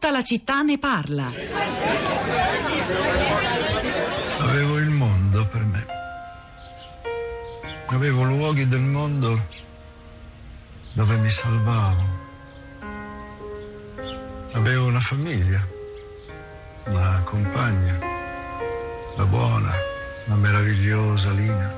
Tutta 0.00 0.12
la 0.12 0.22
città 0.22 0.62
ne 0.62 0.78
parla. 0.78 1.26
Avevo 4.38 4.78
il 4.78 4.90
mondo 4.90 5.44
per 5.48 5.64
me. 5.64 5.86
Avevo 7.86 8.22
luoghi 8.22 8.68
del 8.68 8.78
mondo 8.78 9.44
dove 10.92 11.16
mi 11.16 11.28
salvavo. 11.28 12.04
Avevo 14.52 14.86
una 14.86 15.00
famiglia, 15.00 15.66
una 16.84 17.20
compagna, 17.24 17.98
la 19.16 19.24
buona, 19.24 19.74
la 20.26 20.34
meravigliosa 20.36 21.32
Lina. 21.32 21.74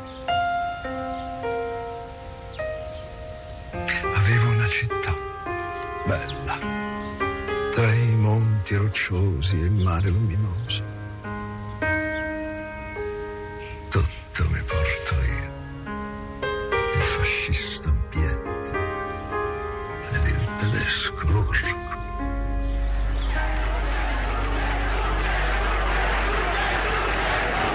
Avevo 4.12 4.50
una 4.50 4.66
città 4.66 5.16
bella, 6.04 6.58
tra 7.70 7.90
i 7.94 8.09
monti 8.70 8.76
rocciosi 8.76 9.60
e 9.60 9.64
il 9.64 9.72
mare 9.72 10.08
luminoso. 10.10 10.82
Tutto 13.88 14.48
mi 14.48 14.62
porto 14.62 15.14
io, 15.26 15.54
il 16.94 17.02
fascista 17.02 17.88
abietto 17.88 18.78
ed 20.12 20.24
il 20.24 20.48
tedesco 20.56 21.26
lurco. 21.26 21.78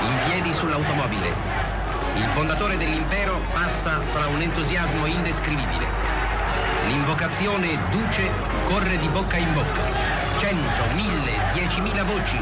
in 0.01 0.19
piedi 0.25 0.53
sull'automobile. 0.53 1.33
Il 2.15 2.27
fondatore 2.33 2.77
dell'impero 2.77 3.39
passa 3.51 4.01
fra 4.13 4.27
un 4.27 4.39
entusiasmo 4.39 5.05
indescrivibile. 5.07 5.85
L'invocazione 6.87 7.77
Duce 7.89 8.29
corre 8.65 8.97
di 8.97 9.07
bocca 9.09 9.37
in 9.37 9.53
bocca. 9.53 10.24
Cento, 10.37 10.93
mille, 10.95 11.51
diecimila 11.53 12.03
voci 12.03 12.37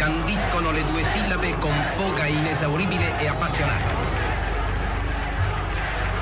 scandiscono 0.00 0.70
le 0.70 0.84
due 0.86 1.04
sillabe 1.04 1.56
con 1.58 1.72
foga 1.94 2.24
inesauribile 2.24 3.20
e 3.20 3.28
appassionata. 3.28 4.18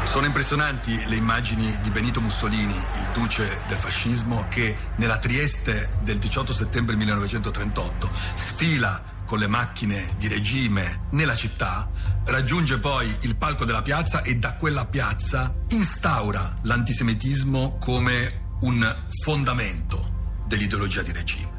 Sono 0.03 0.27
impressionanti 0.27 1.07
le 1.07 1.15
immagini 1.15 1.79
di 1.81 1.91
Benito 1.91 2.21
Mussolini, 2.21 2.75
il 2.75 3.11
duce 3.13 3.63
del 3.69 3.79
fascismo, 3.79 4.47
che 4.49 4.77
nella 4.97 5.19
Trieste 5.19 5.99
del 6.03 6.19
18 6.19 6.53
settembre 6.53 6.97
1938 6.97 8.11
sfila 8.35 9.03
con 9.25 9.39
le 9.39 9.47
macchine 9.47 10.15
di 10.17 10.27
regime 10.27 11.07
nella 11.11 11.37
città, 11.37 11.89
raggiunge 12.25 12.79
poi 12.79 13.15
il 13.21 13.37
palco 13.37 13.65
della 13.65 13.83
piazza 13.83 14.23
e 14.23 14.37
da 14.37 14.55
quella 14.55 14.87
piazza 14.87 15.55
instaura 15.69 16.57
l'antisemitismo 16.63 17.79
come 17.79 18.57
un 18.61 19.05
fondamento 19.23 20.17
dell'ideologia 20.49 21.03
di 21.03 21.13
regime. 21.13 21.57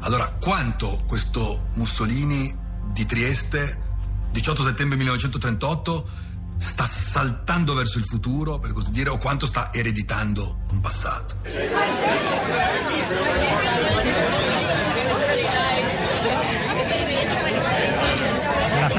Allora, 0.00 0.30
quanto 0.40 1.02
questo 1.06 1.68
Mussolini 1.74 2.52
di 2.92 3.04
Trieste, 3.04 3.78
18 4.30 4.62
settembre 4.62 4.96
1938, 4.96 6.08
sta 6.56 6.86
saltando 6.86 7.74
verso 7.74 7.98
il 7.98 8.04
futuro, 8.04 8.58
per 8.58 8.72
così 8.72 8.90
dire, 8.90 9.10
o 9.10 9.18
quanto 9.18 9.44
sta 9.44 9.72
ereditando 9.72 10.60
un 10.70 10.80
passato? 10.80 11.36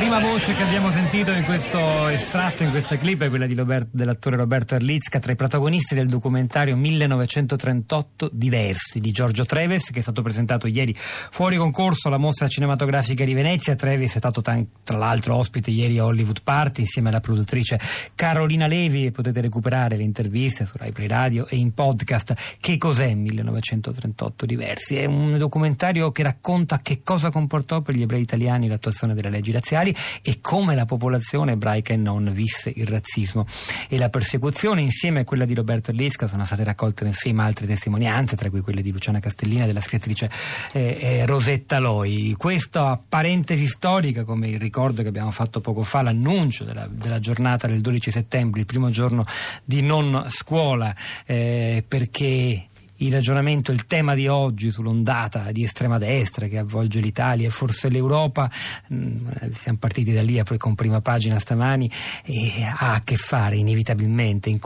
Prima 0.08 0.20
voce 0.20 0.54
che 0.54 0.62
abbiamo 0.62 0.92
sentito 0.92 1.32
in 1.32 1.44
questo 1.46 2.08
estratto, 2.10 2.62
in 2.62 2.70
questa 2.70 2.96
clip, 2.96 3.24
è 3.24 3.30
quella 3.30 3.48
Robert- 3.48 3.88
dell'attore 3.90 4.36
Roberto 4.36 4.76
Erlitzka, 4.76 5.18
tra 5.18 5.32
i 5.32 5.36
protagonisti 5.36 5.96
del 5.96 6.06
documentario 6.06 6.76
1938 6.76 8.30
Diversi 8.32 9.00
di 9.00 9.10
Giorgio 9.10 9.46
Treves, 9.46 9.90
che 9.90 9.98
è 9.98 10.02
stato 10.04 10.22
presentato 10.22 10.68
ieri 10.68 10.94
fuori 10.96 11.56
concorso 11.58 12.08
alla 12.08 12.18
mostra 12.18 12.48
cinematografica 12.48 13.26
di 13.26 13.34
Venezia. 13.34 13.74
Treves 13.74 14.14
è 14.14 14.20
stato 14.20 14.42
tra 14.42 14.98
l'altro 14.98 15.38
ospite 15.38 15.72
ieri 15.72 15.98
a 15.98 16.06
Hollywood 16.06 16.44
Party 16.44 16.82
insieme 16.82 17.10
alla 17.10 17.20
produttrice 17.20 17.80
Carolina 18.14 18.68
Levi 18.68 19.10
potete 19.10 19.42
recuperare 19.42 19.98
le 19.98 20.04
interviste 20.04 20.68
su 20.68 20.74
Rai 20.78 20.92
Play 20.92 21.08
Radio 21.08 21.48
e 21.48 21.56
in 21.56 21.74
podcast. 21.74 22.58
Che 22.60 22.78
cos'è 22.78 23.12
1938 23.16 24.46
Diversi? 24.46 24.98
È 24.98 25.06
un 25.06 25.36
documentario 25.40 26.12
che 26.12 26.22
racconta 26.22 26.80
che 26.84 27.02
cosa 27.02 27.32
comportò 27.32 27.82
per 27.82 27.96
gli 27.96 28.04
ebrei 28.04 28.22
italiani 28.22 28.68
l'attuazione 28.68 29.16
delle 29.16 29.32
leggi 29.32 29.52
razziali 29.52 29.94
e 30.22 30.40
come 30.42 30.76
la 30.76 30.86
popolazione 30.86 31.54
ebraica 31.54 31.94
e 31.94 31.98
non 31.98 32.30
visse 32.32 32.72
il 32.74 32.88
razzismo. 32.88 33.46
E 33.90 33.98
la 33.98 34.10
persecuzione 34.10 34.82
insieme 34.82 35.22
a 35.22 35.24
quella 35.24 35.46
di 35.46 35.54
Roberto 35.54 35.92
Lisca 35.92 36.28
sono 36.28 36.46
state 36.46 36.64
raccolte 36.64 37.04
film 37.12 37.40
altre 37.40 37.66
testimonianze 37.66 38.36
tra 38.36 38.50
cui 38.50 38.62
quelle 38.62 38.82
di 38.82 38.92
Luciana 38.92 39.20
Castellina 39.20 39.64
e 39.64 39.68
della 39.68 39.82
scrittrice 39.82 40.30
eh, 40.74 40.98
eh, 41.00 41.26
Rosetta 41.26 41.80
Loi. 41.80 42.34
Questa 42.38 43.02
parentesi 43.08 43.66
storica 43.66 44.24
come 44.24 44.50
il 44.50 44.60
ricordo 44.60 45.02
che 45.02 45.08
abbiamo 45.08 45.32
fatto 45.32 45.62
poco 45.62 45.84
fa 45.84 46.02
l'annuncio 46.02 46.64
della, 46.64 46.88
della 46.88 47.20
giornata 47.20 47.68
del 47.68 47.82
12 47.82 48.12
settembre 48.12 48.60
il 48.60 48.66
primo 48.66 48.90
giorno 48.90 49.26
di 49.64 49.82
non 49.82 50.26
scuola 50.30 50.96
eh, 51.26 51.84
perché 51.88 52.68
il 52.98 53.12
ragionamento, 53.12 53.72
il 53.72 53.86
tema 53.86 54.14
di 54.14 54.28
oggi 54.28 54.72
sull'ondata 54.72 55.52
di 55.52 55.64
estrema 55.64 55.98
destra 55.98 56.48
che 56.48 56.58
avvolge 56.58 57.00
l'Italia 57.00 57.48
e 57.48 57.50
forse 57.50 57.90
l'Europa, 57.90 58.50
mh, 58.88 59.52
siamo 59.52 59.78
partiti 59.78 60.14
da 60.14 60.22
lì 60.22 60.42
con 60.58 60.76
prima 60.76 61.02
pagina 61.02 61.40
stamani, 61.40 61.90
e 62.24 62.64
ha 62.64 62.94
a 62.94 63.02
che 63.04 63.16
fare 63.16 63.58
inevitabilmente, 63.58 64.50
in, 64.50 64.60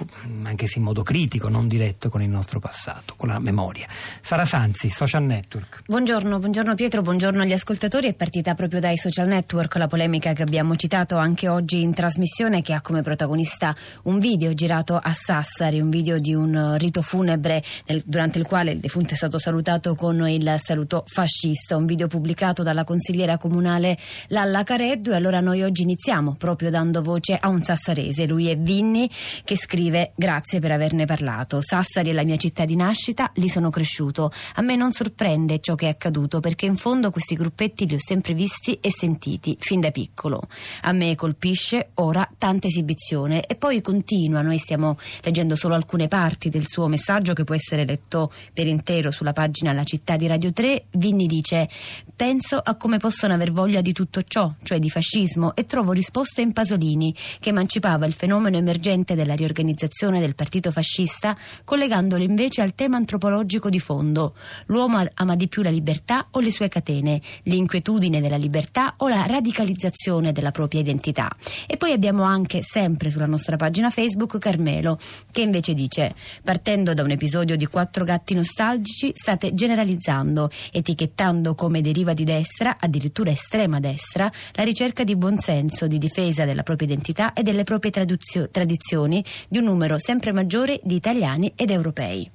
anche 0.43 0.67
se 0.67 0.79
in 0.79 0.85
modo 0.85 1.03
critico, 1.03 1.49
non 1.49 1.67
diretto, 1.67 2.09
con 2.09 2.21
il 2.21 2.29
nostro 2.29 2.59
passato, 2.59 3.13
con 3.15 3.29
la 3.29 3.39
memoria. 3.39 3.87
Sara 4.21 4.45
Sanzi, 4.45 4.89
Social 4.89 5.23
Network. 5.23 5.83
Buongiorno, 5.85 6.37
buongiorno 6.39 6.75
Pietro, 6.75 7.01
buongiorno 7.01 7.41
agli 7.41 7.53
ascoltatori. 7.53 8.07
È 8.07 8.13
partita 8.13 8.55
proprio 8.55 8.79
dai 8.79 8.97
social 8.97 9.27
network 9.27 9.75
la 9.75 9.87
polemica 9.87 10.33
che 10.33 10.43
abbiamo 10.43 10.75
citato 10.75 11.17
anche 11.17 11.47
oggi 11.47 11.81
in 11.81 11.93
trasmissione 11.93 12.61
che 12.61 12.73
ha 12.73 12.81
come 12.81 13.01
protagonista 13.01 13.75
un 14.03 14.19
video 14.19 14.53
girato 14.53 14.97
a 14.97 15.13
Sassari, 15.13 15.79
un 15.79 15.89
video 15.89 16.19
di 16.19 16.33
un 16.33 16.75
rito 16.77 17.01
funebre 17.01 17.63
nel, 17.87 18.03
durante 18.05 18.18
il 18.19 18.45
quale 18.45 18.71
il 18.71 18.79
defunto 18.79 19.13
è 19.13 19.17
stato 19.17 19.37
salutato 19.39 19.95
con 19.95 20.27
il 20.27 20.55
saluto 20.57 21.03
fascista, 21.07 21.77
un 21.77 21.85
video 21.85 22.07
pubblicato 22.07 22.63
dalla 22.63 22.83
consigliera 22.83 23.37
comunale 23.37 23.97
Lalla 24.27 24.63
Careddu. 24.63 25.11
E 25.11 25.15
allora 25.15 25.39
noi 25.39 25.63
oggi 25.63 25.83
iniziamo 25.83 26.35
proprio 26.35 26.69
dando 26.69 27.01
voce 27.01 27.37
a 27.39 27.47
un 27.47 27.63
sassarese, 27.63 28.25
lui 28.25 28.47
è 28.47 28.57
Vinni 28.57 29.09
che 29.43 29.55
scrive 29.55 30.11
grazie 30.15 30.59
per 30.59 30.71
averne 30.71 31.05
parlato, 31.05 31.61
Sassari 31.61 32.09
è 32.09 32.13
la 32.13 32.23
mia 32.23 32.35
città 32.37 32.65
di 32.65 32.75
nascita, 32.75 33.31
lì 33.35 33.47
sono 33.47 33.69
cresciuto, 33.69 34.31
a 34.55 34.61
me 34.61 34.75
non 34.75 34.91
sorprende 34.91 35.59
ciò 35.59 35.75
che 35.75 35.85
è 35.85 35.89
accaduto 35.89 36.39
perché 36.39 36.65
in 36.65 36.75
fondo 36.75 37.11
questi 37.11 37.35
gruppetti 37.35 37.87
li 37.87 37.95
ho 37.95 37.99
sempre 37.99 38.33
visti 38.33 38.77
e 38.81 38.91
sentiti 38.91 39.55
fin 39.59 39.79
da 39.79 39.91
piccolo, 39.91 40.41
a 40.81 40.91
me 40.91 41.15
colpisce 41.15 41.91
ora 41.95 42.27
tanta 42.37 42.67
esibizione 42.67 43.45
e 43.45 43.55
poi 43.55 43.81
continua, 43.81 44.41
noi 44.41 44.57
stiamo 44.57 44.97
leggendo 45.21 45.55
solo 45.55 45.75
alcune 45.75 46.07
parti 46.07 46.49
del 46.49 46.67
suo 46.67 46.87
messaggio 46.87 47.33
che 47.33 47.43
può 47.43 47.55
essere 47.55 47.85
letto 47.85 48.08
per 48.09 48.65
intero 48.65 49.11
sulla 49.11 49.33
pagina 49.33 49.71
La 49.73 49.83
città 49.83 50.15
di 50.15 50.25
Radio 50.25 50.51
3, 50.51 50.85
Vinni 50.91 51.27
dice 51.27 51.69
penso 52.15 52.57
a 52.57 52.75
come 52.75 52.97
possono 52.97 53.33
aver 53.33 53.51
voglia 53.51 53.81
di 53.81 53.93
tutto 53.93 54.21
ciò, 54.23 54.53
cioè 54.63 54.79
di 54.79 54.89
fascismo 54.89 55.55
e 55.55 55.65
trovo 55.65 55.91
risposte 55.91 56.41
in 56.41 56.51
Pasolini 56.51 57.15
che 57.39 57.49
emancipava 57.49 58.05
il 58.05 58.13
fenomeno 58.13 58.57
emergente 58.57 59.15
della 59.15 59.35
riorganizzazione 59.35 60.19
del 60.19 60.35
partito 60.35 60.71
fascista 60.71 61.37
collegandolo 61.63 62.23
invece 62.23 62.61
al 62.61 62.75
tema 62.75 62.97
antropologico 62.97 63.69
di 63.69 63.79
fondo. 63.79 64.35
L'uomo 64.65 65.01
ama 65.13 65.35
di 65.35 65.47
più 65.47 65.61
la 65.61 65.69
libertà 65.69 66.27
o 66.31 66.39
le 66.39 66.51
sue 66.51 66.67
catene, 66.67 67.21
l'inquietudine 67.43 68.19
della 68.19 68.37
libertà 68.37 68.95
o 68.97 69.07
la 69.07 69.25
radicalizzazione 69.25 70.31
della 70.31 70.51
propria 70.51 70.81
identità. 70.81 71.29
E 71.67 71.77
poi 71.77 71.91
abbiamo 71.91 72.23
anche 72.23 72.61
sempre 72.63 73.09
sulla 73.09 73.25
nostra 73.25 73.55
pagina 73.55 73.89
Facebook 73.89 74.37
Carmelo 74.39 74.97
che 75.31 75.41
invece 75.41 75.73
dice 75.73 76.15
partendo 76.43 76.93
da 76.93 77.03
un 77.03 77.11
episodio 77.11 77.55
di 77.55 77.65
quattro 77.67 77.98
gatti 78.03 78.33
nostalgici 78.33 79.11
state 79.13 79.53
generalizzando, 79.53 80.49
etichettando 80.71 81.55
come 81.55 81.81
deriva 81.81 82.13
di 82.13 82.23
destra, 82.23 82.77
addirittura 82.79 83.31
estrema 83.31 83.79
destra, 83.79 84.31
la 84.53 84.63
ricerca 84.63 85.03
di 85.03 85.15
buonsenso, 85.15 85.87
di 85.87 85.97
difesa 85.97 86.45
della 86.45 86.63
propria 86.63 86.87
identità 86.87 87.33
e 87.33 87.43
delle 87.43 87.63
proprie 87.63 87.91
traduzio- 87.91 88.49
tradizioni 88.49 89.23
di 89.47 89.57
un 89.57 89.65
numero 89.65 89.99
sempre 89.99 90.31
maggiore 90.31 90.79
di 90.83 90.95
italiani 90.95 91.53
ed 91.55 91.69
europei. 91.71 92.29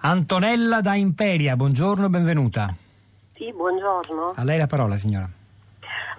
Antonella 0.00 0.80
da 0.80 0.94
Imperia, 0.94 1.56
buongiorno, 1.56 2.08
benvenuta. 2.08 2.74
Sì, 3.34 3.52
buongiorno. 3.52 4.32
A 4.34 4.44
lei 4.44 4.58
la 4.58 4.66
parola, 4.66 4.96
signora. 4.96 5.28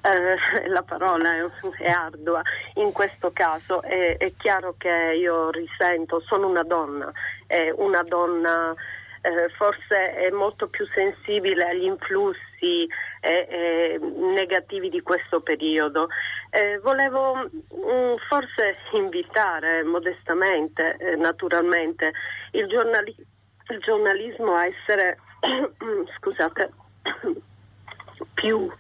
Eh, 0.02 0.68
la 0.70 0.82
parola 0.84 1.34
è, 1.36 1.84
è 1.84 1.90
ardua. 1.90 2.42
In 2.76 2.92
questo 2.92 3.32
caso 3.32 3.82
è, 3.82 4.18
è 4.18 4.34
chiaro 4.38 4.76
che 4.78 5.16
io 5.18 5.50
risento, 5.50 6.22
sono 6.22 6.48
una 6.48 6.64
donna, 6.64 7.12
è 7.48 7.72
una 7.76 8.04
donna 8.04 8.74
eh, 9.22 9.50
forse 9.58 10.14
è 10.14 10.30
molto 10.30 10.68
più 10.68 10.88
sensibile 10.94 11.66
agli 11.66 11.84
influssi 11.84 12.88
eh, 13.20 13.48
eh, 13.50 14.00
negativi 14.00 14.90
di 14.90 15.02
questo 15.02 15.42
periodo. 15.42 16.08
Eh, 16.52 16.80
volevo 16.80 17.36
mh, 17.36 18.16
forse 18.28 18.78
invitare 18.94 19.84
modestamente, 19.84 20.96
eh, 20.98 21.16
naturalmente, 21.16 22.14
il 22.52 22.68
giornalista 22.68 23.24
il 23.70 23.80
giornalismo 23.80 24.56
a 24.56 24.66
essere, 24.66 25.20
scusate, 26.18 26.72
più 28.34 28.72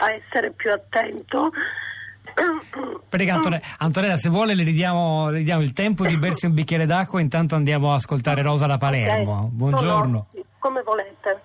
a 0.00 0.12
essere 0.12 0.50
più 0.52 0.72
attento. 0.72 1.50
Antonella, 3.10 3.60
Antonella, 3.78 4.16
se 4.16 4.30
vuole 4.30 4.54
le 4.54 4.64
ridiamo, 4.64 5.28
le 5.28 5.38
ridiamo, 5.38 5.62
il 5.62 5.72
tempo 5.72 6.06
di 6.06 6.16
bersi 6.16 6.46
un 6.46 6.54
bicchiere 6.54 6.86
d'acqua, 6.86 7.20
intanto 7.20 7.54
andiamo 7.56 7.92
a 7.92 7.96
ascoltare 7.96 8.40
Rosa 8.42 8.66
da 8.66 8.78
Palermo. 8.78 9.38
Okay. 9.38 9.50
Buongiorno. 9.50 10.26
No, 10.32 10.42
come 10.58 10.82
volete. 10.82 11.42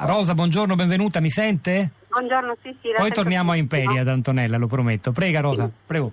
Rosa, 0.00 0.34
buongiorno, 0.34 0.74
benvenuta, 0.74 1.20
mi 1.20 1.30
sente? 1.30 1.90
Buongiorno, 2.08 2.56
sì, 2.62 2.74
sì. 2.80 2.92
Poi 2.96 3.10
torniamo 3.10 3.52
a 3.52 3.56
Imperia 3.56 4.00
ad 4.00 4.08
Antonella, 4.08 4.56
lo 4.56 4.66
prometto. 4.66 5.12
Prega 5.12 5.40
Rosa, 5.40 5.68
prego. 5.86 6.12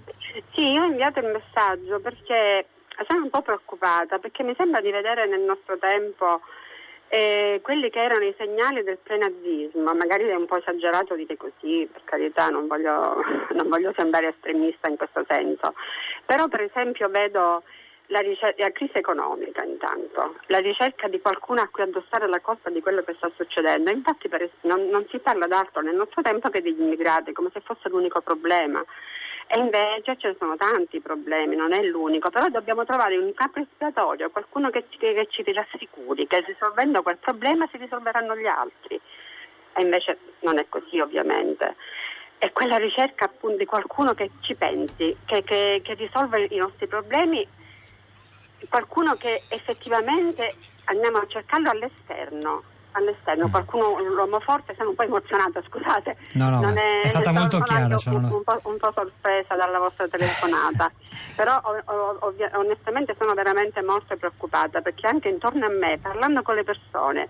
Sì, 0.54 0.72
io 0.72 0.84
ho 0.84 0.88
inviato 0.88 1.20
il 1.20 1.28
messaggio 1.28 2.02
perché 2.02 2.68
sono 3.08 3.24
un 3.24 3.30
po' 3.30 3.42
preoccupata, 3.42 4.18
perché 4.18 4.44
mi 4.44 4.54
sembra 4.58 4.82
di 4.82 4.92
vedere 4.92 5.28
nel 5.28 5.42
nostro 5.42 5.78
tempo 5.78 6.42
eh, 7.14 7.60
quelli 7.62 7.92
che 7.92 8.02
erano 8.02 8.26
i 8.26 8.34
segnali 8.40 8.82
del 8.82 8.98
prenazismo, 8.98 9.94
magari 9.94 10.24
è 10.24 10.34
un 10.34 10.48
po' 10.48 10.58
esagerato 10.58 11.14
dire 11.14 11.38
così, 11.38 11.88
per 11.92 12.02
carità 12.06 12.50
non 12.50 12.66
voglio, 12.66 13.22
non 13.54 13.70
voglio 13.70 13.94
sembrare 13.96 14.30
estremista 14.30 14.88
in 14.88 14.98
questo 14.98 15.24
senso, 15.28 15.76
però 16.26 16.48
per 16.48 16.62
esempio 16.62 17.10
vedo 17.10 17.62
la, 18.08 18.20
ricerca, 18.20 18.64
la, 18.64 18.72
crisi 18.72 18.98
economica 18.98 19.64
intanto, 19.64 20.38
la 20.48 20.58
ricerca 20.58 21.08
di 21.08 21.22
qualcuno 21.22 21.62
a 21.62 21.70
cui 21.72 21.84
addossare 21.84 22.28
la 22.28 22.40
colpa 22.40 22.72
di 22.72 22.82
quello 22.82 23.04
che 23.04 23.14
sta 23.14 23.30
succedendo. 23.36 23.92
Infatti 23.92 24.28
per, 24.28 24.50
non, 24.62 24.88
non, 24.90 25.06
si 25.12 25.20
parla 25.20 25.46
d'altro 25.46 25.84
nel 25.84 25.96
nostro 25.96 26.24
tempo 26.24 26.50
che 26.50 26.64
degli 26.64 26.82
immigrati, 26.82 27.32
come 27.32 27.52
se 27.54 27.62
fosse 27.62 27.90
l'unico 27.90 28.22
problema. 28.22 28.84
E 29.56 29.60
invece 29.60 30.18
ci 30.18 30.36
sono 30.40 30.56
tanti 30.56 31.00
problemi, 31.00 31.56
non 31.56 31.74
è 31.74 31.84
l'unico, 31.84 32.32
però 32.32 32.48
dobbiamo 32.48 32.86
trovare 32.86 33.18
un 33.18 33.36
capo 33.36 33.60
espiatorio, 33.60 34.32
qualcuno 34.32 34.72
che 34.72 34.86
ci, 34.90 34.98
che 34.98 35.28
ci 35.30 35.44
rassicuri 35.54 36.26
che 36.26 36.40
risolvendo 36.40 37.04
quel 37.04 37.18
problema 37.18 37.68
si 37.70 37.78
risolveranno 37.78 38.36
gli 38.36 38.48
altri. 38.48 39.00
E 39.74 39.82
invece 39.84 40.18
non 40.40 40.58
è 40.58 40.66
così 40.68 41.00
ovviamente. 41.00 41.76
È 42.40 42.52
quella 42.52 42.78
ricerca 42.78 43.26
appunto 43.26 43.58
di 43.58 43.66
qualcuno 43.66 44.16
che 44.16 44.32
ci 44.42 44.56
pensi, 44.56 45.16
che, 45.24 45.44
che, 45.44 45.82
che 45.84 45.94
risolve 45.94 46.48
i 46.50 46.58
nostri 46.58 46.88
problemi, 46.88 47.48
qualcuno 48.70 49.14
che 49.18 49.44
effettivamente 49.50 50.56
andiamo 50.86 51.20
a 51.20 51.28
cercarlo 51.28 51.70
all'esterno 51.70 52.73
all'esterno, 52.94 53.50
qualcuno, 53.50 54.00
l'uomo 54.00 54.40
forte, 54.40 54.74
sono 54.76 54.90
un 54.90 54.96
po' 54.96 55.04
emozionata, 55.04 55.62
scusate. 55.68 56.18
No, 56.34 56.50
no, 56.50 56.62
non 56.62 56.78
è, 56.78 57.02
è 57.04 57.10
stata 57.10 57.32
molto 57.32 57.60
chiara. 57.60 57.96
Cioè 57.98 58.14
un, 58.14 58.24
un, 58.24 58.44
po', 58.44 58.60
un, 58.64 58.78
po', 58.78 58.92
sorpresa 58.94 59.56
dalla 59.56 59.80
vostra 59.80 60.08
telefonata, 60.08 60.92
però 61.36 61.62
ovvia, 62.20 62.52
onestamente 62.56 63.16
sono 63.18 63.34
veramente 63.34 63.82
molto 63.82 64.16
preoccupata 64.16 64.82
perché 64.82 65.08
anche 65.08 65.30
intorno 65.30 65.66
a 65.66 65.70
me, 65.70 66.00
parlando 66.02 66.42
con 66.42 66.56
le 66.56 66.64
persone, 66.64 67.30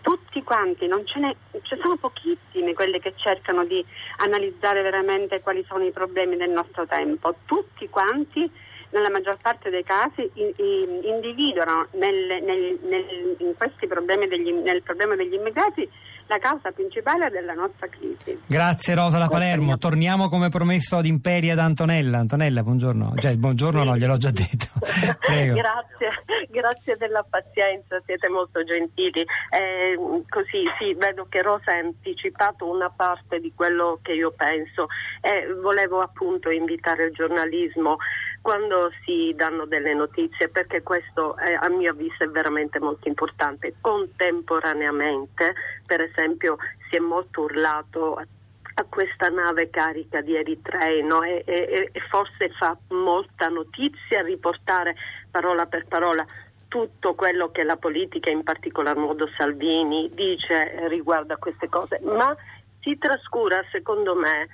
tutti 0.00 0.42
quanti, 0.42 0.86
non 0.86 1.04
ce 1.06 1.18
ne 1.18 1.36
ci 1.62 1.76
sono 1.80 1.96
pochissimi 1.96 2.72
quelli 2.74 3.00
che 3.00 3.14
cercano 3.16 3.64
di 3.64 3.84
analizzare 4.18 4.82
veramente 4.82 5.40
quali 5.40 5.64
sono 5.68 5.84
i 5.84 5.90
problemi 5.90 6.36
del 6.36 6.50
nostro 6.50 6.86
tempo, 6.86 7.34
tutti 7.44 7.88
quanti 7.88 8.50
nella 8.90 9.10
maggior 9.10 9.38
parte 9.40 9.70
dei 9.70 9.84
casi 9.84 10.30
individuano 10.34 11.86
nel, 11.92 12.42
nel, 12.42 12.78
nel, 12.82 13.36
in 13.38 13.54
questi 13.56 13.86
problemi 13.86 14.26
degli, 14.28 14.52
nel 14.52 14.82
problema 14.82 15.14
degli 15.14 15.34
immigrati 15.34 15.88
la 16.28 16.38
causa 16.38 16.70
principale 16.70 17.30
della 17.30 17.54
nostra 17.54 17.88
crisi. 17.88 18.38
Grazie 18.46 18.94
Rosa 18.94 19.18
da 19.18 19.28
Palermo. 19.28 19.78
Torniamo 19.78 20.28
come 20.28 20.50
promesso 20.50 20.98
ad 20.98 21.06
Imperia 21.06 21.54
ad 21.54 21.58
Antonella. 21.58 22.18
Antonella, 22.18 22.62
buongiorno. 22.62 23.14
Cioè, 23.16 23.34
buongiorno, 23.36 23.82
no, 23.82 23.96
gliel'ho 23.96 24.16
già 24.18 24.30
detto. 24.30 24.66
grazie, 25.24 26.08
grazie 26.50 26.96
della 26.98 27.24
pazienza, 27.28 28.00
siete 28.04 28.28
molto 28.28 28.62
gentili. 28.62 29.20
Eh, 29.20 29.96
così 30.28 30.64
sì, 30.78 30.94
vedo 30.94 31.26
che 31.30 31.42
Rosa 31.42 31.72
ha 31.72 31.78
anticipato 31.78 32.70
una 32.70 32.90
parte 32.90 33.40
di 33.40 33.52
quello 33.54 33.98
che 34.02 34.12
io 34.12 34.32
penso. 34.32 34.86
Eh, 35.22 35.54
volevo 35.54 36.00
appunto 36.00 36.50
invitare 36.50 37.06
il 37.06 37.12
giornalismo 37.12 37.96
quando 38.48 38.90
si 39.04 39.34
danno 39.36 39.66
delle 39.66 39.92
notizie, 39.92 40.48
perché 40.48 40.82
questo 40.82 41.36
è, 41.36 41.52
a 41.52 41.68
mio 41.68 41.90
avviso 41.90 42.24
è 42.24 42.28
veramente 42.28 42.80
molto 42.80 43.06
importante. 43.06 43.74
Contemporaneamente, 43.78 45.52
per 45.84 46.00
esempio, 46.00 46.56
si 46.88 46.96
è 46.96 46.98
molto 46.98 47.42
urlato 47.42 48.14
a 48.16 48.84
questa 48.88 49.28
nave 49.28 49.68
carica 49.68 50.22
di 50.22 50.34
eritrei 50.34 51.02
no? 51.02 51.22
e, 51.22 51.42
e, 51.44 51.90
e 51.92 52.00
forse 52.08 52.48
fa 52.58 52.74
molta 52.88 53.48
notizia 53.48 54.22
riportare 54.22 54.96
parola 55.30 55.66
per 55.66 55.84
parola 55.86 56.24
tutto 56.68 57.14
quello 57.14 57.50
che 57.50 57.64
la 57.64 57.76
politica, 57.76 58.30
in 58.30 58.44
particolar 58.44 58.96
modo 58.96 59.28
Salvini, 59.36 60.10
dice 60.14 60.88
riguardo 60.88 61.34
a 61.34 61.38
queste 61.38 61.68
cose, 61.68 62.00
ma 62.02 62.34
si 62.80 62.96
trascura, 62.96 63.62
secondo 63.70 64.14
me, 64.14 64.48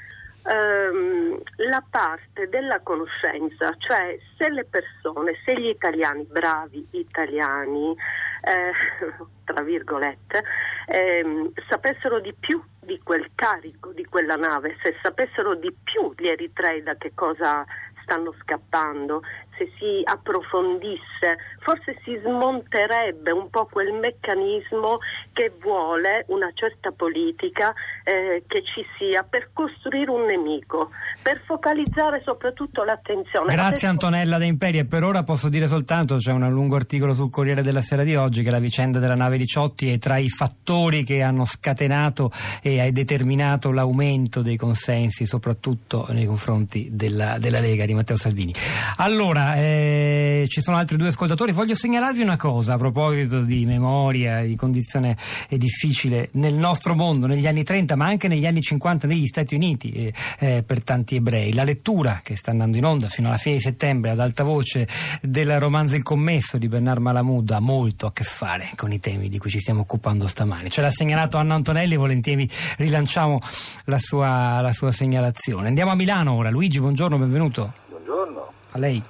ehm, 0.44 1.40
la 1.68 1.82
parte 1.88 2.48
della 2.48 2.80
conoscenza, 2.80 3.74
cioè 3.78 4.18
se 4.36 4.50
le 4.50 4.64
persone, 4.64 5.34
se 5.44 5.58
gli 5.58 5.68
italiani, 5.68 6.24
bravi 6.24 6.86
italiani, 6.90 7.94
eh, 8.42 8.72
tra 9.44 9.62
virgolette, 9.62 10.42
ehm, 10.86 11.52
sapessero 11.68 12.20
di 12.20 12.34
più 12.38 12.62
di 12.84 13.00
quel 13.02 13.30
carico, 13.34 13.92
di 13.92 14.04
quella 14.04 14.36
nave, 14.36 14.76
se 14.82 14.94
sapessero 15.02 15.54
di 15.56 15.74
più 15.82 16.12
gli 16.16 16.26
eritrei 16.26 16.82
da 16.82 16.94
che 16.96 17.12
cosa 17.14 17.64
stanno 18.04 18.34
scappando, 18.42 19.22
se 19.56 19.70
si 19.78 20.02
approfondisse, 20.04 21.38
forse 21.60 21.96
si 22.04 22.18
smonterebbe 22.22 23.30
un 23.30 23.48
po' 23.50 23.66
quel 23.66 23.92
meccanismo 23.92 24.98
che 25.32 25.52
vuole 25.60 26.24
una 26.28 26.50
certa 26.54 26.90
politica 26.90 27.72
eh, 28.04 28.44
che 28.46 28.62
ci 28.62 28.84
sia 28.98 29.22
per 29.22 29.50
costruire 29.52 30.10
un 30.10 30.26
nemico, 30.26 30.90
per 31.22 31.42
focalizzare 31.46 32.22
soprattutto 32.24 32.84
l'attenzione. 32.84 33.54
Grazie 33.54 33.68
Adesso... 33.68 33.86
Antonella 33.86 34.38
De 34.38 34.46
Imperi 34.46 34.78
e 34.78 34.84
per 34.86 35.02
ora 35.02 35.22
posso 35.22 35.48
dire 35.48 35.66
soltanto, 35.66 36.16
c'è 36.16 36.32
un 36.32 36.48
lungo 36.50 36.76
articolo 36.76 37.14
sul 37.14 37.30
Corriere 37.30 37.62
della 37.62 37.80
Sera 37.80 38.02
di 38.02 38.16
oggi 38.16 38.42
che 38.42 38.50
la 38.50 38.58
vicenda 38.58 38.98
della 38.98 39.14
nave 39.14 39.38
di 39.38 39.46
Ciotti 39.46 39.92
è 39.92 39.98
tra 39.98 40.18
i 40.18 40.28
fattori 40.28 41.04
che 41.04 41.22
hanno 41.22 41.44
scatenato 41.44 42.30
e 42.74 42.80
hai 42.80 42.92
determinato 42.92 43.70
l'aumento 43.70 44.42
dei 44.42 44.56
consensi 44.56 45.26
soprattutto 45.26 46.06
nei 46.10 46.26
confronti 46.26 46.88
della, 46.92 47.38
della 47.38 47.60
Lega 47.60 47.84
di 47.84 47.94
Matteo 47.94 48.16
Salvini. 48.16 48.52
Allora, 48.96 49.54
eh, 49.54 50.44
ci 50.48 50.60
sono 50.60 50.76
altri 50.76 50.96
due 50.96 51.08
ascoltatori. 51.08 51.52
Voglio 51.52 51.74
segnalarvi 51.74 52.22
una 52.22 52.36
cosa 52.36 52.74
a 52.74 52.76
proposito 52.76 53.42
di 53.42 53.64
memoria, 53.64 54.42
di 54.42 54.56
condizione 54.56 55.16
difficile 55.48 56.28
nel 56.32 56.54
nostro 56.54 56.94
mondo, 56.94 57.26
negli 57.26 57.46
anni 57.46 57.62
30, 57.62 57.94
ma 57.96 58.06
anche 58.06 58.28
negli 58.28 58.46
anni 58.46 58.60
50 58.60 59.06
negli 59.06 59.26
Stati 59.26 59.54
Uniti 59.54 59.92
eh, 59.92 60.12
eh, 60.38 60.62
per 60.62 60.82
tanti 60.82 61.16
ebrei. 61.16 61.52
La 61.52 61.64
lettura 61.64 62.20
che 62.22 62.36
sta 62.36 62.50
andando 62.50 62.76
in 62.76 62.84
onda 62.84 63.08
fino 63.08 63.28
alla 63.28 63.38
fine 63.38 63.56
di 63.56 63.60
settembre 63.60 64.10
ad 64.10 64.18
alta 64.18 64.42
voce 64.42 64.86
del 65.22 65.58
romanzo 65.60 65.96
Il 65.96 66.02
commesso 66.02 66.58
di 66.58 66.68
Bernard 66.68 67.00
Malamud 67.00 67.48
ha 67.50 67.60
molto 67.60 68.06
a 68.06 68.12
che 68.12 68.24
fare 68.24 68.72
con 68.74 68.92
i 68.92 69.00
temi 69.00 69.28
di 69.28 69.38
cui 69.38 69.50
ci 69.50 69.60
stiamo 69.60 69.80
occupando 69.80 70.26
stamani. 70.26 70.70
Ce 70.70 70.80
l'ha 70.80 70.90
segnalato 70.90 71.36
Anna 71.36 71.54
Antonelli, 71.54 71.96
volentieri 71.96 72.48
rilanciamo 72.78 73.40
la 73.86 73.98
sua, 73.98 74.60
la 74.60 74.72
sua 74.72 74.92
segnalazione. 74.92 75.68
Andiamo 75.68 75.90
a 75.90 75.94
Milano 75.94 76.34
ora. 76.34 76.50
Luigi, 76.50 76.80
buongiorno, 76.80 77.16
benvenuto. 77.16 77.72
Buongiorno. 77.88 78.52
A 78.72 78.78
lei. 78.78 79.02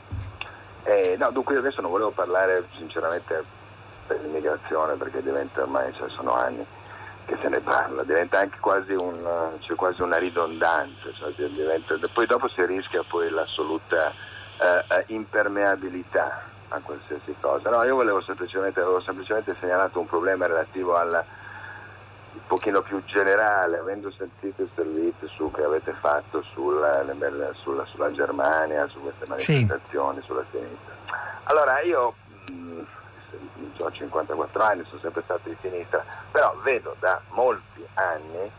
Eh, 0.85 1.17
no, 1.19 1.31
dunque 1.31 1.55
io 1.55 1.61
adesso 1.61 1.81
non 1.81 1.91
volevo 1.91 2.11
parlare 2.11 2.67
sinceramente 2.77 3.43
per 4.07 4.21
l'immigrazione 4.21 4.95
perché 4.95 5.23
diventa 5.23 5.63
ormai, 5.63 5.93
cioè, 5.95 6.09
sono 6.11 6.35
anni 6.35 6.65
che 7.27 7.39
se 7.41 7.49
ne 7.49 7.61
parla, 7.61 8.03
diventa 8.03 8.39
anche 8.39 8.59
quasi, 8.61 8.93
un, 8.93 9.17
cioè, 9.61 9.77
quasi 9.77 10.03
una 10.03 10.19
ridondanza, 10.19 11.11
cioè, 11.15 11.33
diventa, 11.49 11.97
poi 12.13 12.27
dopo 12.27 12.49
si 12.49 12.65
rischia 12.67 13.03
poi 13.09 13.31
l'assoluta 13.31 14.11
eh, 14.11 14.95
eh, 14.95 15.05
impermeabilità 15.09 16.43
a 16.69 16.81
qualsiasi 16.81 17.35
cosa. 17.41 17.71
No, 17.71 17.83
io 17.85 17.95
volevo 17.95 18.21
semplicemente, 18.21 18.81
avevo 18.81 19.01
semplicemente 19.01 19.57
segnalato 19.59 20.01
un 20.01 20.07
problema 20.07 20.47
relativo 20.47 20.97
alla 20.97 21.25
un 22.35 22.47
pochino 22.47 22.83
più 22.83 23.03
generale, 23.05 23.79
avendo 23.79 24.11
sentito 24.11 24.63
il 24.63 24.71
servizio 24.75 25.29
su, 25.29 25.51
che 25.51 25.63
avete 25.63 25.93
fatto 25.93 26.43
sulla, 26.43 27.05
sulla, 27.55 27.85
sulla, 27.87 28.13
Germania, 28.13 28.87
su 28.89 29.01
queste 29.01 29.27
manifestazioni 29.27 30.21
sì. 30.21 30.27
sulla 30.27 30.45
sinistra. 30.51 30.95
Allora 31.45 31.81
io 31.81 32.15
mh, 32.51 32.55
mm, 32.55 32.81
ho 33.79 33.91
54 33.91 34.63
anni, 34.63 34.85
sono 34.89 35.01
sempre 35.01 35.23
stato 35.23 35.49
di 35.49 35.57
sinistra, 35.61 36.05
però 36.31 36.55
vedo 36.63 36.97
da 36.99 37.21
molti 37.31 37.87
anni 37.95 38.51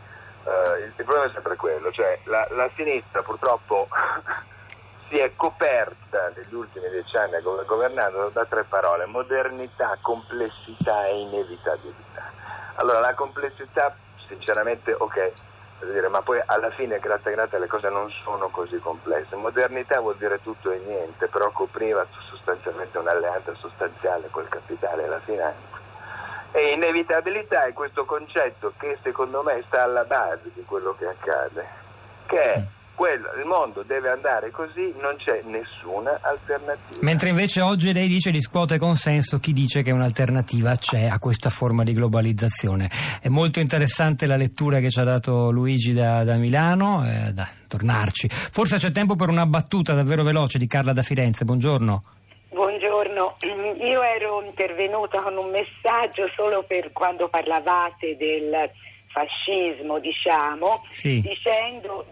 eh, 0.45 0.79
il, 0.79 0.93
il, 0.95 1.03
problema 1.03 1.25
è 1.25 1.31
sempre 1.31 1.55
quello, 1.55 1.91
cioè 1.91 2.19
la, 2.25 2.47
la 2.51 2.69
sinistra 2.75 3.23
purtroppo 3.23 3.87
si 5.09 5.17
è 5.17 5.31
coperta 5.35 6.31
negli 6.35 6.53
ultimi 6.53 6.87
dieci 6.89 7.17
anni 7.17 7.41
governando 7.41 8.29
da 8.29 8.45
tre 8.45 8.63
parole, 8.63 9.05
modernità, 9.05 9.97
complessità 10.01 11.07
e 11.07 11.19
inevitabilità. 11.21 12.31
Allora 12.75 12.99
la 12.99 13.13
complessità 13.13 13.95
sinceramente 14.27 14.93
ok, 14.93 15.31
dire, 15.91 16.07
ma 16.07 16.21
poi 16.21 16.41
alla 16.45 16.71
fine, 16.71 16.99
grazie 16.99 17.31
grazie, 17.31 17.59
le 17.59 17.67
cose 17.67 17.89
non 17.89 18.09
sono 18.23 18.49
così 18.49 18.77
complesse. 18.79 19.35
Modernità 19.35 19.99
vuol 19.99 20.17
dire 20.17 20.41
tutto 20.41 20.71
e 20.71 20.79
niente, 20.85 21.27
però 21.27 21.51
copriva 21.51 22.05
sostanzialmente 22.29 22.97
un'alleanza 22.97 23.53
sostanziale 23.55 24.27
col 24.29 24.47
capitale 24.49 25.03
e 25.03 25.07
la 25.07 25.19
finanza. 25.19 25.83
E 26.51 26.71
inevitabilità 26.71 27.65
è 27.65 27.73
questo 27.73 28.05
concetto 28.05 28.73
che 28.77 28.97
secondo 29.03 29.43
me 29.43 29.61
sta 29.67 29.83
alla 29.83 30.05
base 30.05 30.51
di 30.53 30.63
quello 30.63 30.95
che 30.97 31.05
accade, 31.05 31.67
che 32.27 32.41
è 32.41 32.63
quello, 32.95 33.29
il 33.37 33.45
mondo 33.45 33.83
deve 33.83 34.09
andare 34.09 34.49
così, 34.51 34.93
non 34.99 35.15
c'è 35.17 35.41
nessuna 35.43 36.19
alternativa. 36.21 36.97
Mentre 37.01 37.29
invece 37.29 37.61
oggi 37.61 37.93
lei 37.93 38.07
dice 38.07 38.31
riscuote 38.31 38.77
consenso 38.77 39.39
chi 39.39 39.53
dice 39.53 39.83
che 39.83 39.91
un'alternativa 39.91 40.75
c'è 40.75 41.05
a 41.05 41.19
questa 41.19 41.49
forma 41.49 41.83
di 41.83 41.93
globalizzazione. 41.93 42.89
È 43.21 43.27
molto 43.27 43.59
interessante 43.59 44.25
la 44.25 44.37
lettura 44.37 44.79
che 44.79 44.89
ci 44.89 44.99
ha 44.99 45.03
dato 45.03 45.51
Luigi 45.51 45.93
da, 45.93 46.23
da 46.23 46.37
Milano, 46.37 47.05
eh, 47.05 47.33
da 47.33 47.47
tornarci. 47.67 48.29
Forse 48.29 48.77
c'è 48.77 48.91
tempo 48.91 49.15
per 49.15 49.29
una 49.29 49.45
battuta 49.45 49.93
davvero 49.93 50.23
veloce 50.23 50.57
di 50.57 50.65
Carla 50.65 50.93
da 50.93 51.01
Firenze. 51.01 51.45
Buongiorno. 51.45 52.01
Buongiorno, 52.49 53.35
io 53.81 54.01
ero 54.01 54.41
intervenuta 54.41 55.21
con 55.21 55.35
un 55.35 55.49
messaggio 55.49 56.29
solo 56.35 56.63
per 56.63 56.93
quando 56.93 57.27
parlavate 57.27 58.15
del 58.15 58.71
fascismo, 59.15 59.99
diciamo, 59.99 60.85
sì. 60.91 61.21
dicendo 61.21 62.05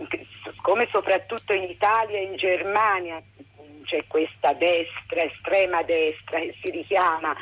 come 0.62 0.88
soprattutto 0.90 1.52
in 1.52 1.64
Italia 1.64 2.18
e 2.18 2.24
in 2.24 2.36
Germania 2.38 3.22
c'è 3.84 4.06
questa 4.08 4.54
destra, 4.54 5.24
estrema 5.24 5.84
destra 5.84 6.40
che 6.40 6.56
si 6.62 6.70
richiama 6.70 7.36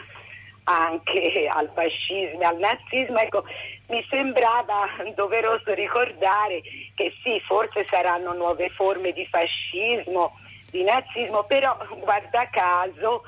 anche 0.64 1.48
al 1.48 1.70
fascismo 1.74 2.42
e 2.42 2.46
al 2.46 2.58
nazismo, 2.58 3.20
ecco, 3.20 3.44
mi 3.90 4.04
sembrava 4.10 4.88
doveroso 5.16 5.74
ricordare 5.74 6.62
che 6.96 7.14
sì, 7.22 7.40
forse 7.42 7.86
saranno 7.88 8.34
nuove 8.34 8.70
forme 8.70 9.12
di 9.12 9.26
fascismo, 9.28 10.40
di 10.72 10.84
nazismo, 10.84 11.44
però 11.44 11.78
guarda 12.00 12.50
caso 12.50 13.24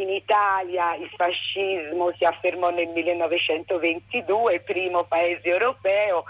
in 0.00 0.10
Italia 0.10 0.94
il 0.94 1.08
fascismo 1.16 2.12
si 2.16 2.24
affermò 2.24 2.70
nel 2.70 2.88
1922, 2.88 4.60
primo 4.60 5.04
paese 5.04 5.48
europeo, 5.48 6.24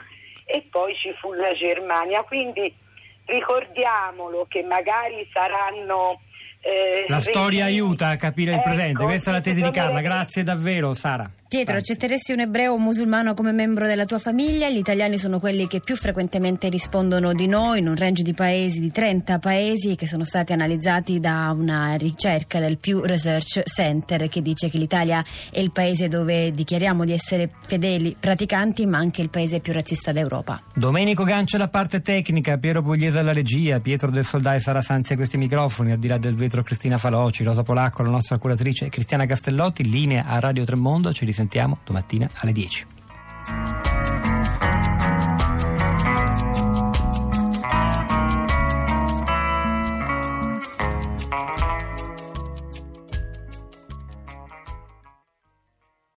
e 0.44 0.66
poi 0.70 0.94
ci 0.94 1.12
fu 1.20 1.32
la 1.32 1.52
Germania. 1.52 2.23
Quindi 2.23 2.73
ricordiamolo 3.25 4.46
che 4.49 4.62
magari 4.62 5.28
saranno... 5.32 6.20
Eh, 6.61 7.04
la 7.08 7.20
storia 7.20 7.64
aiuta 7.66 8.08
a 8.08 8.16
capire 8.16 8.52
il 8.52 8.58
ecco, 8.58 8.68
presente, 8.68 9.04
questa 9.04 9.30
è 9.30 9.32
la 9.35 9.40
tesi 9.40 9.62
di 9.62 9.70
Carla, 9.70 10.00
grazie 10.00 10.42
davvero 10.42 10.94
Sara. 10.94 11.30
Pietro, 11.56 11.78
accetteresti 11.78 12.32
un 12.32 12.40
ebreo 12.40 12.72
o 12.72 12.75
un 12.75 12.82
musulmano 12.82 13.32
come 13.32 13.50
membro 13.50 13.86
della 13.86 14.04
tua 14.04 14.18
famiglia? 14.18 14.68
Gli 14.68 14.76
italiani 14.76 15.16
sono 15.16 15.40
quelli 15.40 15.66
che 15.66 15.80
più 15.80 15.96
frequentemente 15.96 16.68
rispondono 16.68 17.32
di 17.32 17.46
no 17.46 17.75
in 17.75 17.88
un 17.88 17.96
range 17.96 18.22
di 18.22 18.34
paesi, 18.34 18.78
di 18.78 18.90
30 18.90 19.38
paesi 19.38 19.96
che 19.96 20.06
sono 20.06 20.26
stati 20.26 20.52
analizzati 20.52 21.18
da 21.18 21.50
una 21.56 21.94
ricerca 21.94 22.60
del 22.60 22.76
Pew 22.76 23.04
Research 23.04 23.62
Center 23.62 24.28
che 24.28 24.42
dice 24.42 24.68
che 24.68 24.76
l'Italia 24.76 25.25
è 25.50 25.58
il 25.58 25.72
paese 25.72 26.08
dove 26.08 26.52
dichiariamo 26.52 27.06
di 27.06 27.12
essere 27.14 27.52
fedeli 27.66 28.14
praticanti 28.20 28.84
ma 28.84 28.98
anche 28.98 29.22
il 29.22 29.30
paese 29.30 29.60
più 29.60 29.72
razzista 29.72 30.12
d'Europa. 30.12 30.60
Domenico 30.75 31.25
Gancia 31.25 31.56
la 31.56 31.68
parte 31.68 32.02
tecnica, 32.02 32.58
Piero 32.58 32.82
Pugliese 32.82 33.20
alla 33.20 33.32
regia, 33.32 33.80
Pietro 33.80 34.10
del 34.10 34.26
Soldai 34.26 34.60
Sara 34.60 34.82
Sanzi 34.82 35.14
a 35.14 35.16
questi 35.16 35.38
microfoni, 35.38 35.92
al 35.92 35.98
di 35.98 36.08
là 36.08 36.18
del 36.18 36.34
vetro 36.34 36.62
Cristina 36.62 36.98
Faloci, 36.98 37.44
Rosa 37.44 37.62
Polacco, 37.62 38.02
la 38.02 38.10
nostra 38.10 38.36
curatrice 38.36 38.90
Cristiana 38.90 39.25
Castellotti, 39.25 39.88
linea 39.88 40.26
a 40.26 40.38
Radio 40.38 40.62
Tremondo, 40.62 41.14
ci 41.14 41.25
risentiamo 41.25 41.44
domattina 41.84 42.28
alle 42.34 42.52
10. 42.52 42.86